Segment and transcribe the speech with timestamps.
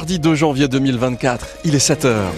[0.00, 1.46] mardi 2 janvier 2024.
[1.66, 2.32] Il est 7 heures.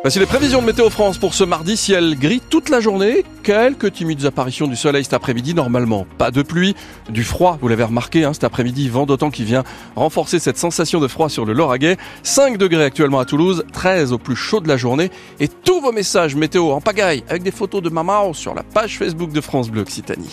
[0.00, 1.76] Voici les prévisions de Météo France pour ce mardi.
[1.76, 3.26] Ciel gris toute la journée.
[3.42, 5.52] Quelques timides apparitions du soleil cet après-midi.
[5.52, 6.74] Normalement, pas de pluie.
[7.10, 8.88] Du froid, vous l'avez remarqué, hein, cet après-midi.
[8.88, 9.62] Vent d'autant qui vient
[9.94, 11.98] renforcer cette sensation de froid sur le Lauragais.
[12.22, 13.66] 5 degrés actuellement à Toulouse.
[13.74, 15.10] 13 au plus chaud de la journée.
[15.38, 18.96] Et tous vos messages météo en pagaille avec des photos de maman sur la page
[18.96, 20.30] Facebook de France Bleu Occitanie.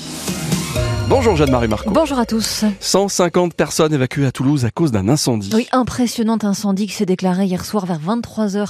[1.20, 1.92] Bonjour Jeanne-Marie Marco.
[1.92, 2.64] Bonjour à tous.
[2.80, 5.50] 150 personnes évacuées à Toulouse à cause d'un incendie.
[5.54, 8.70] Oui, impressionnant incendie qui s'est déclaré hier soir vers 23h,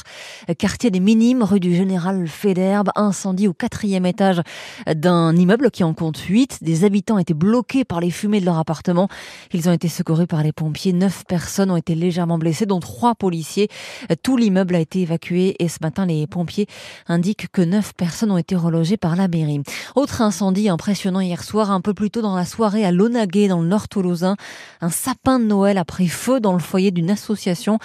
[0.58, 2.90] quartier des Minimes, rue du Général Fédherbe.
[2.96, 4.42] Incendie au quatrième étage
[4.92, 6.64] d'un immeuble qui en compte 8.
[6.64, 9.10] Des habitants étaient bloqués par les fumées de leur appartement.
[9.54, 10.92] Ils ont été secourus par les pompiers.
[10.92, 13.68] Neuf personnes ont été légèrement blessées, dont trois policiers.
[14.24, 16.66] Tout l'immeuble a été évacué et ce matin, les pompiers
[17.08, 19.62] indiquent que neuf personnes ont été relogées par la mairie.
[19.96, 23.62] Autre incendie impressionnant hier soir, un peu plus tôt dans la soirée à Lonaguet, dans
[23.62, 24.38] le nord toulousain.
[24.80, 27.80] Un sapin de Noël a pris feu dans le foyer d'une association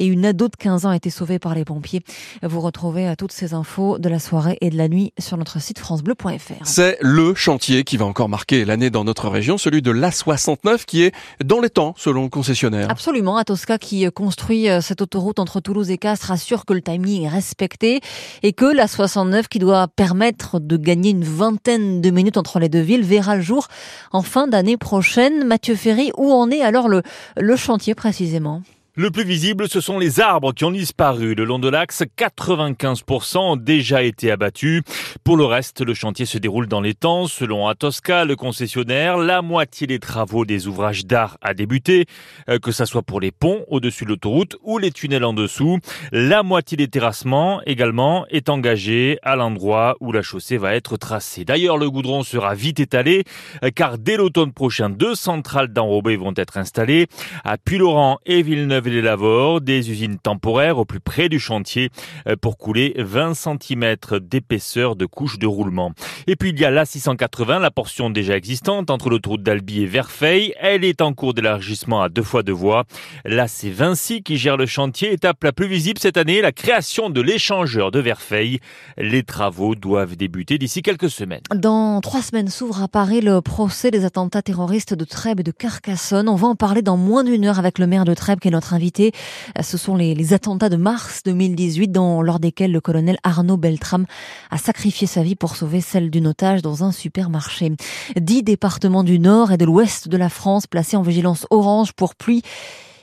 [0.00, 2.02] et une ado de 15 ans a été sauvée par les pompiers.
[2.42, 5.60] Vous retrouvez euh, toutes ces infos de la soirée et de la nuit sur notre
[5.60, 6.64] site francebleu.fr.
[6.64, 11.02] C'est le chantier qui va encore marquer l'année dans notre région, celui de l'A69 qui
[11.02, 11.14] est
[11.44, 12.90] dans les temps selon le concessionnaire.
[12.90, 16.82] Absolument, Atosca qui euh, construit euh, cette autoroute entre Toulouse et Castres assure que le
[16.82, 18.00] timing est respecté
[18.42, 22.80] et que l'A69 qui doit permettre de gagner une vingtaine de minutes entre les deux
[22.80, 23.68] villes verra le jour
[24.12, 25.44] en fin d'année prochaine.
[25.44, 27.02] Mathieu Ferry, où en est alors le,
[27.36, 28.62] le chantier précisément?
[28.96, 31.36] Le plus visible, ce sont les arbres qui ont disparu.
[31.36, 34.82] Le long de l'axe, 95% ont déjà été abattus.
[35.22, 37.28] Pour le reste, le chantier se déroule dans les temps.
[37.28, 42.06] Selon Atosca, le concessionnaire, la moitié des travaux des ouvrages d'art a débuté,
[42.48, 45.78] euh, que ce soit pour les ponts au-dessus de l'autoroute ou les tunnels en dessous.
[46.10, 51.44] La moitié des terrassements également est engagée à l'endroit où la chaussée va être tracée.
[51.44, 53.22] D'ailleurs, le goudron sera vite étalé,
[53.62, 57.06] euh, car dès l'automne prochain, deux centrales d'enrobés vont être installées
[57.44, 61.90] à Puy-Laurent et Villeneuve les Lavores, des usines temporaires au plus près du chantier
[62.26, 65.92] euh, pour couler 20 cm d'épaisseur de couche de roulement.
[66.26, 69.86] Et puis il y a la 680, la portion déjà existante entre l'autoroute d'Albi et
[69.86, 70.54] Verfeil.
[70.60, 72.84] Elle est en cours d'élargissement à deux fois deux voies.
[73.24, 75.12] Là, c'est Vinci qui gère le chantier.
[75.12, 78.60] Étape la plus visible cette année, la création de l'échangeur de Verfeil.
[78.98, 81.42] Les travaux doivent débuter d'ici quelques semaines.
[81.54, 85.52] Dans trois semaines s'ouvre à Paris le procès des attentats terroristes de Trèbes et de
[85.52, 86.28] Carcassonne.
[86.28, 88.52] On va en parler dans moins d'une heure avec le maire de Trèbes qui est
[88.52, 89.12] notre invité.
[89.60, 94.06] Ce sont les, attentats de mars 2018, dans, lors desquels le colonel Arnaud Beltrame
[94.50, 97.72] a sacrifié sa vie pour sauver celle d'une otage dans un supermarché.
[98.16, 102.14] Dix départements du nord et de l'ouest de la France placés en vigilance orange pour
[102.14, 102.42] pluie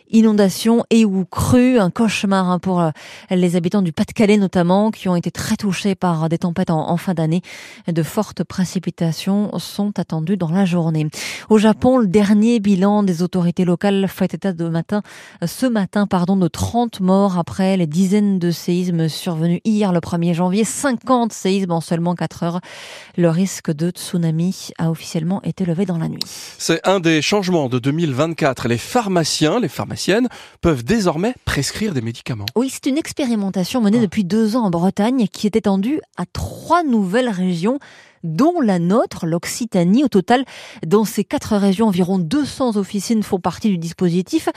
[0.10, 2.92] inondations et ou crues, un cauchemar hein, pour euh,
[3.30, 7.14] les habitants du Pas-de-Calais notamment, qui ont été très touchés par des tempêtes en, fin
[7.14, 7.42] d'année.
[7.88, 11.08] De fortes précipitations sont attendues dans la journée.
[11.50, 15.02] Au Japon, le dernier bilan des autorités locales fait état de matin,
[15.46, 20.34] ce matin, pardon, de 30 morts après les dizaines de séismes survenus hier le 1er
[20.34, 22.62] janvier, 50 séismes en seulement 4 heures.
[23.18, 26.24] Le risque de tsunami a officiellement été levé dans la nuit.
[26.58, 28.68] C'est un des changements de 2024.
[28.68, 29.97] Les pharmaciens, les pharmaciens
[30.62, 32.46] peuvent désormais prescrire des médicaments.
[32.56, 34.02] Oui, c'est une expérimentation menée ah.
[34.02, 37.80] depuis deux ans en Bretagne qui est étendue à trois nouvelles régions
[38.24, 40.04] dont la nôtre, l'Occitanie.
[40.04, 40.46] Au total,
[40.86, 44.50] dans ces quatre régions, environ 200 officines font partie du dispositif.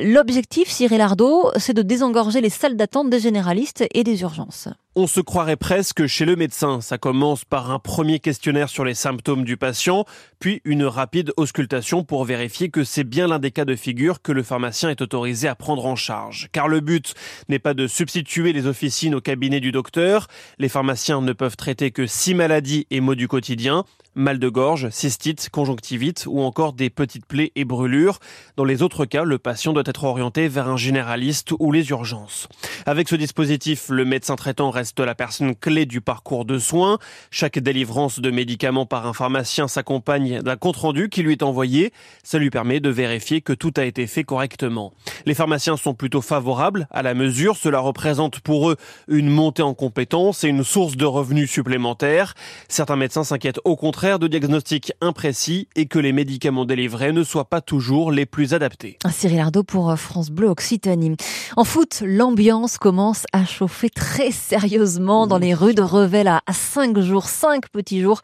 [0.00, 4.68] L'objectif, Cyril Ardo, c'est de désengorger les salles d'attente des généralistes et des urgences.
[4.94, 6.82] On se croirait presque chez le médecin.
[6.82, 10.04] Ça commence par un premier questionnaire sur les symptômes du patient,
[10.38, 14.32] puis une rapide auscultation pour vérifier que c'est bien l'un des cas de figure que
[14.32, 16.50] le pharmacien est autorisé à prendre en charge.
[16.52, 17.14] Car le but
[17.48, 20.26] n'est pas de substituer les officines au cabinet du docteur.
[20.58, 24.90] Les pharmaciens ne peuvent traiter que six maladies et maux du quotidien mal de gorge,
[24.90, 28.18] cystite, conjonctivite ou encore des petites plaies et brûlures.
[28.56, 32.48] Dans les autres cas, le patient doit être orienté vers un généraliste ou les urgences.
[32.86, 36.98] Avec ce dispositif, le médecin traitant reste la personne clé du parcours de soins.
[37.30, 41.92] Chaque délivrance de médicaments par un pharmacien s'accompagne d'un compte-rendu qui lui est envoyé.
[42.22, 44.92] Ça lui permet de vérifier que tout a été fait correctement.
[45.26, 47.56] Les pharmaciens sont plutôt favorables à la mesure.
[47.56, 48.76] Cela représente pour eux
[49.08, 52.34] une montée en compétences et une source de revenus supplémentaires.
[52.68, 57.44] Certains médecins s'inquiètent au contraire de diagnostics imprécis et que les médicaments délivrés ne soient
[57.44, 58.98] pas toujours les plus adaptés.
[59.10, 61.16] Cyril Ardo pour euh, France Bleu Occitanie.
[61.56, 66.98] En foot, l'ambiance commence à chauffer très sérieusement dans les rues de Revel à cinq
[66.98, 68.22] jours, cinq petits jours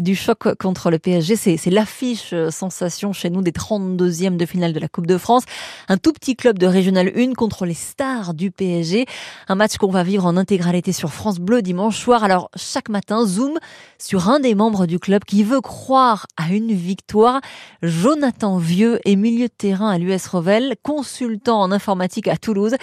[0.00, 1.36] du choc contre le PSG.
[1.36, 5.44] C'est l'affiche euh, sensation chez nous des 32e de finale de la Coupe de France.
[5.88, 9.06] Un tout petit club de Régional 1 contre les stars du PSG.
[9.48, 12.24] Un match qu'on va vivre en intégralité sur France Bleu dimanche soir.
[12.24, 13.58] Alors chaque matin, Zoom
[14.04, 17.40] sur un des membres du club qui veut croire à une victoire.
[17.82, 22.74] Jonathan Vieux est milieu de terrain à l'US Revel, consultant en informatique à Toulouse.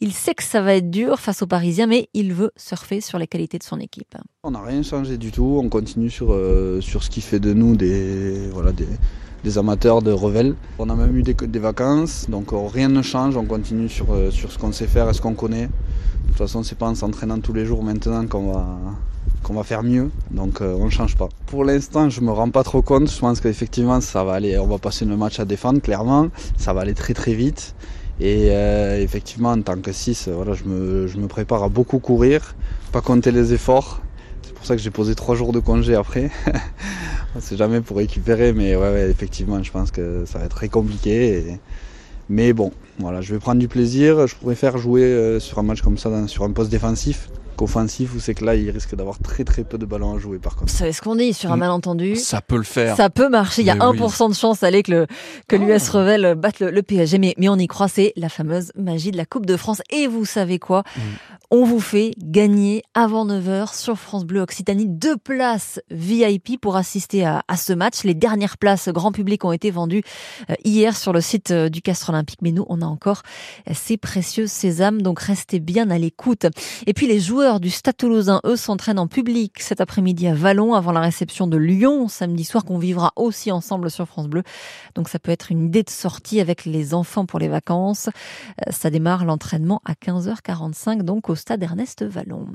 [0.00, 3.18] Il sait que ça va être dur face aux Parisiens, mais il veut surfer sur
[3.18, 4.16] les qualités de son équipe.
[4.42, 5.60] On n'a rien changé du tout.
[5.62, 8.50] On continue sur, euh, sur ce qui fait de nous des,
[9.56, 10.56] amateurs de Revel.
[10.80, 13.36] On a même eu des, vacances, donc euh, rien ne change.
[13.36, 15.66] On continue sur, euh, sur ce qu'on sait faire et ce qu'on connaît.
[15.66, 18.76] De toute façon, c'est pas en s'entraînant tous les jours maintenant qu'on va,
[19.44, 21.28] qu'on va faire mieux, donc euh, on ne change pas.
[21.46, 23.08] Pour l'instant, je me rends pas trop compte.
[23.08, 24.58] Je pense qu'effectivement, ça va aller.
[24.58, 26.28] On va passer le match à défendre, clairement.
[26.56, 27.76] Ça va aller très très vite.
[28.18, 31.98] Et euh, effectivement, en tant que 6, voilà, je, me, je me prépare à beaucoup
[31.98, 32.56] courir,
[32.90, 34.00] pas compter les efforts.
[34.42, 36.30] C'est pour ça que j'ai posé trois jours de congé après.
[37.36, 40.56] On sait jamais pour récupérer, mais ouais, ouais, effectivement, je pense que ça va être
[40.56, 41.58] très compliqué.
[42.28, 44.26] Mais bon, voilà, je vais prendre du plaisir.
[44.26, 48.18] Je préfère jouer euh, sur un match comme ça, sur un poste défensif qu'offensif, où
[48.18, 50.72] c'est que là, il risque d'avoir très très peu de ballons à jouer par contre.
[50.72, 51.60] Vous savez ce qu'on dit sur un Mm.
[51.60, 52.16] malentendu?
[52.16, 52.96] Ça peut le faire.
[52.96, 53.62] Ça peut marcher.
[53.62, 53.96] Il y a Mais oui.
[53.98, 55.06] 1% de chance allez, que le
[55.46, 57.18] que l'US Revel batte le, le PSG.
[57.18, 59.82] Mais, mais on y croit, c'est la fameuse magie de la Coupe de France.
[59.90, 60.82] Et vous savez quoi?
[60.96, 61.00] Mm.
[61.56, 67.24] On vous fait gagner avant 9h sur France Bleu Occitanie deux places VIP pour assister
[67.24, 68.02] à, ce match.
[68.02, 70.02] Les dernières places grand public ont été vendues
[70.50, 72.40] euh, hier sur le site euh, du Castre Olympique.
[72.42, 73.22] Mais nous, on a encore
[73.72, 75.00] ces précieux sésames.
[75.00, 76.46] Donc restez bien à l'écoute.
[76.88, 80.74] Et puis les joueurs du Stade Toulousain, eux, s'entraînent en public cet après-midi à Vallon
[80.74, 84.42] avant la réception de Lyon samedi soir qu'on vivra aussi ensemble sur France Bleu.
[84.96, 88.08] Donc ça peut être une idée de sortie avec les enfants pour les vacances.
[88.66, 92.46] Euh, Ça démarre l'entraînement à 15h45 donc au Stade Ernest Vallon.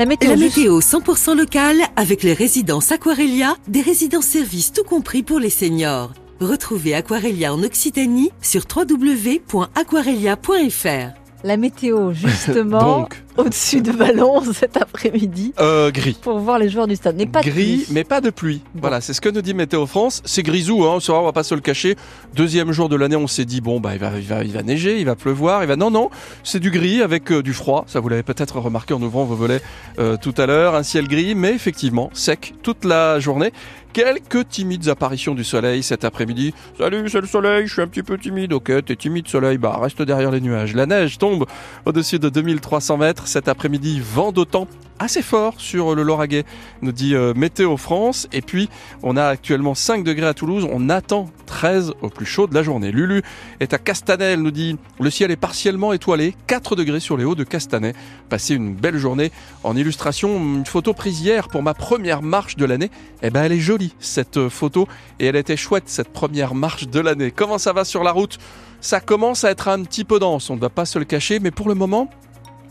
[0.00, 4.82] La météo, La juste- météo 100% locale avec les résidences Aquarelia, des résidences services tout
[4.82, 6.12] compris pour les seniors.
[6.40, 11.12] Retrouvez Aquarelia en Occitanie sur www.aquarelia.fr.
[11.44, 16.18] la météo justement Donc, au-dessus de Vallon cet après-midi euh, gris.
[16.20, 17.16] pour voir les joueurs du stade.
[17.16, 17.86] Mais pas de gris, pluie.
[17.92, 18.62] mais pas de pluie.
[18.74, 20.22] Voilà, c'est ce que nous dit Météo France.
[20.24, 21.96] C'est grisou, hein, on va pas se le cacher.
[22.34, 24.62] Deuxième jour de l'année, on s'est dit bon bah il va, il va, il va
[24.62, 26.10] neiger, il va pleuvoir, il va non non,
[26.42, 27.84] c'est du gris avec euh, du froid.
[27.86, 29.62] Ça vous l'avez peut-être remarqué en ouvrant vos volets
[29.98, 33.52] euh, tout à l'heure, un ciel gris, mais effectivement sec toute la journée.
[33.92, 36.54] Quelques timides apparitions du soleil cet après-midi.
[36.78, 38.52] Salut, c'est le soleil, je suis un petit peu timide.
[38.52, 40.74] Ok, t'es timide soleil, bah reste derrière les nuages.
[40.74, 41.46] La neige tombe
[41.86, 44.00] au-dessus de 2300 mètres cet après-midi.
[44.00, 44.66] Vent d'autant
[44.98, 46.44] assez fort sur le Lauragais,
[46.82, 48.28] nous dit euh, Météo France.
[48.32, 48.68] Et puis,
[49.02, 50.66] on a actuellement 5 degrés à Toulouse.
[50.70, 52.90] On attend 13 au plus chaud de la journée.
[52.90, 53.22] Lulu
[53.60, 56.34] est à Castanel, nous dit le ciel est partiellement étoilé.
[56.46, 57.94] 4 degrés sur les hauts de Castanet.
[58.28, 59.30] Passez une belle journée.
[59.64, 62.90] En illustration, une photo prise hier pour ma première marche de l'année.
[63.22, 64.88] Eh ben, elle est jolie, cette euh, photo.
[65.20, 67.30] Et elle était chouette, cette première marche de l'année.
[67.30, 68.38] Comment ça va sur la route?
[68.80, 71.40] Ça commence à être un petit peu dense, on ne va pas se le cacher.
[71.40, 72.08] Mais pour le moment,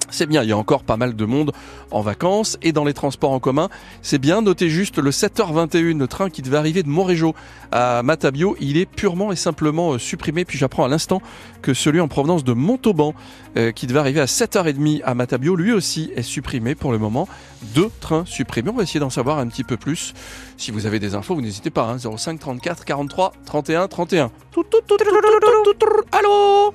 [0.10, 1.52] c'est bien, il y a encore pas mal de monde
[1.92, 3.70] en vacances et dans les transports en commun.
[4.02, 7.36] C'est bien, notez juste le 7h21, le train qui devait arriver de Montrégeau
[7.72, 10.46] à Matabio, il est purement et simplement euh, supprimé.
[10.46, 11.22] Puis j'apprends à l'instant
[11.62, 13.14] que celui en provenance de Montauban,
[13.58, 17.28] euh, qui devait arriver à 7h30 à Matabio, lui aussi est supprimé pour le moment.
[17.76, 20.14] Deux trains supprimés, on va essayer d'en savoir un petit peu plus.
[20.58, 24.32] Si vous avez des infos, vous n'hésitez pas, hein, 05 34 43 31 31.
[24.52, 25.88] Tout, tout, tout, tout, tout, tout, tout, tout.
[26.12, 26.74] Allô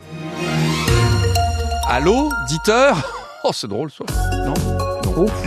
[1.88, 4.04] Allô, diteur Oh, c'est drôle ça.
[4.46, 4.54] Non?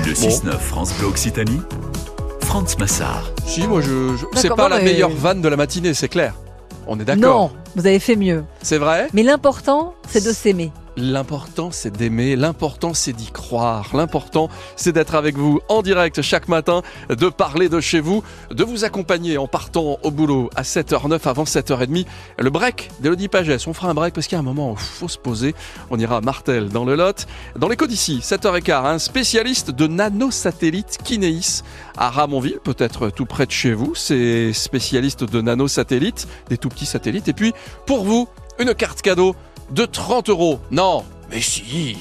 [0.05, 1.61] Le 6-9 France Bleu Occitanie,
[2.41, 3.31] Franz Massard.
[3.45, 6.09] Si, moi, je, je- c'est pas non, la mais- meilleure vanne de la matinée, c'est
[6.09, 6.33] clair.
[6.87, 7.51] On est d'accord.
[7.51, 8.43] Non, vous avez fait mieux.
[8.61, 9.07] C'est vrai?
[9.13, 10.71] Mais l'important, c'est de s'aimer.
[10.97, 12.37] L'important, c'est d'aimer.
[12.37, 13.89] L'important, c'est d'y croire.
[13.93, 18.63] L'important, c'est d'être avec vous en direct chaque matin, de parler de chez vous, de
[18.63, 22.05] vous accompagner en partant au boulot à 7h09 avant 7h30.
[22.39, 23.67] Le break d'Elodie Pagès.
[23.67, 25.53] On fera un break parce qu'il y a un moment où il faut se poser.
[25.89, 27.25] On ira à Martel dans le Lot.
[27.57, 31.63] Dans l'écho d'ici, 7h15, un spécialiste de nanosatellites Kinéis
[31.97, 33.95] à Ramonville, peut-être tout près de chez vous.
[33.95, 37.27] C'est spécialiste de nanosatellites, des tout petits satellites.
[37.27, 37.53] Et puis,
[37.85, 39.35] pour vous, une carte cadeau
[39.71, 40.59] de 30 euros.
[40.71, 41.97] Non, mais si.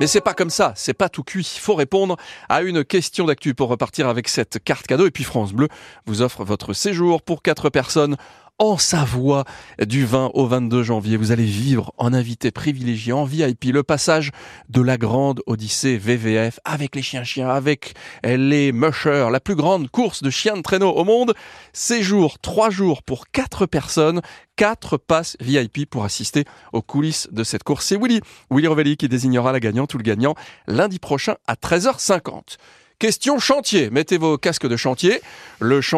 [0.00, 1.48] Mais c'est pas comme ça, c'est pas tout cuit.
[1.54, 2.16] Il faut répondre
[2.48, 5.06] à une question d'actu pour repartir avec cette carte cadeau.
[5.06, 5.68] Et puis France Bleu
[6.06, 8.16] vous offre votre séjour pour quatre personnes
[8.62, 9.42] en Savoie
[9.84, 11.16] du 20 au 22 janvier.
[11.16, 14.30] Vous allez vivre en invité privilégié, en VIP, le passage
[14.68, 20.22] de la grande Odyssée VVF avec les chiens-chiens, avec les mushers, la plus grande course
[20.22, 21.34] de chiens de traîneau au monde.
[21.72, 24.20] Séjour, trois jours pour quatre personnes,
[24.54, 27.86] quatre passes VIP pour assister aux coulisses de cette course.
[27.86, 28.20] C'est Willy,
[28.52, 30.36] Willy Rovelli qui désignera la gagnante ou le gagnant
[30.68, 32.58] lundi prochain à 13h50.
[33.02, 33.90] Question chantier.
[33.90, 35.20] Mettez vos casques de chantier.
[35.58, 35.90] Le chantier